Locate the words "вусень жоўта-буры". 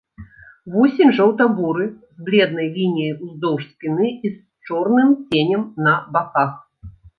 0.75-1.85